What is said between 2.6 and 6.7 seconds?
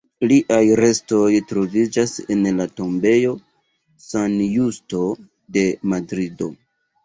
la tombejo San Justo de Madrido.